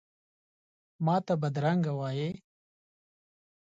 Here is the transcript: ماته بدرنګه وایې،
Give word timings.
ماته 1.05 1.33
بدرنګه 1.41 1.93
وایې، 1.99 2.29